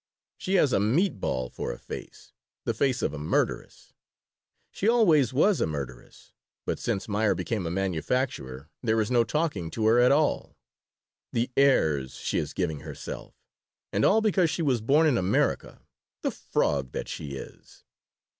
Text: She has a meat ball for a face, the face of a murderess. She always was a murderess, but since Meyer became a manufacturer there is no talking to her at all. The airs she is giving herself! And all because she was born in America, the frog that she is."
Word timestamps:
She 0.35 0.55
has 0.55 0.73
a 0.73 0.79
meat 0.79 1.19
ball 1.21 1.51
for 1.51 1.71
a 1.71 1.77
face, 1.77 2.33
the 2.65 2.73
face 2.73 3.03
of 3.03 3.13
a 3.13 3.19
murderess. 3.19 3.93
She 4.71 4.89
always 4.89 5.31
was 5.31 5.61
a 5.61 5.67
murderess, 5.67 6.33
but 6.65 6.79
since 6.79 7.07
Meyer 7.07 7.35
became 7.35 7.67
a 7.67 7.69
manufacturer 7.69 8.71
there 8.81 8.99
is 8.99 9.11
no 9.11 9.23
talking 9.23 9.69
to 9.69 9.85
her 9.85 9.99
at 9.99 10.11
all. 10.11 10.57
The 11.33 11.51
airs 11.55 12.15
she 12.15 12.39
is 12.39 12.55
giving 12.55 12.79
herself! 12.79 13.35
And 13.93 14.03
all 14.03 14.21
because 14.21 14.49
she 14.49 14.63
was 14.63 14.81
born 14.81 15.05
in 15.05 15.19
America, 15.19 15.83
the 16.23 16.31
frog 16.31 16.93
that 16.93 17.07
she 17.07 17.35
is." 17.35 17.83